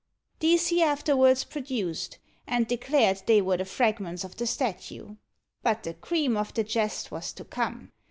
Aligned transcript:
These 0.39 0.69
he 0.69 0.81
afterwards 0.81 1.43
produced, 1.43 2.17
and 2.47 2.65
declared 2.65 3.21
they 3.27 3.39
were 3.39 3.57
the 3.57 3.65
fragments 3.65 4.23
of 4.23 4.35
the 4.35 4.47
statue. 4.47 5.17
But 5.61 5.83
the 5.83 5.93
cream 5.93 6.35
of 6.35 6.55
the 6.55 6.63
jest 6.63 7.11
was 7.11 7.31
to 7.33 7.45
come. 7.45 7.91